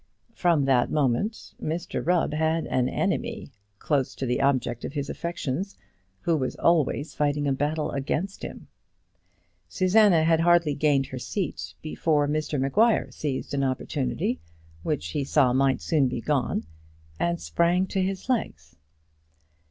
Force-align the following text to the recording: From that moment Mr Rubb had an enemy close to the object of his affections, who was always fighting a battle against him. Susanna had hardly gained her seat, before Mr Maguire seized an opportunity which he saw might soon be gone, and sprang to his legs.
From 0.33 0.65
that 0.65 0.89
moment 0.89 1.53
Mr 1.61 2.03
Rubb 2.03 2.33
had 2.33 2.65
an 2.65 2.89
enemy 2.89 3.51
close 3.77 4.15
to 4.15 4.25
the 4.25 4.41
object 4.41 4.83
of 4.83 4.93
his 4.93 5.11
affections, 5.11 5.77
who 6.21 6.35
was 6.35 6.55
always 6.55 7.13
fighting 7.13 7.47
a 7.47 7.53
battle 7.53 7.91
against 7.91 8.41
him. 8.41 8.67
Susanna 9.69 10.23
had 10.23 10.39
hardly 10.39 10.73
gained 10.73 11.05
her 11.05 11.19
seat, 11.19 11.75
before 11.83 12.27
Mr 12.27 12.59
Maguire 12.59 13.11
seized 13.11 13.53
an 13.53 13.63
opportunity 13.63 14.39
which 14.81 15.09
he 15.09 15.23
saw 15.23 15.53
might 15.53 15.81
soon 15.81 16.07
be 16.07 16.19
gone, 16.19 16.63
and 17.19 17.39
sprang 17.39 17.85
to 17.85 18.01
his 18.01 18.27
legs. 18.27 18.77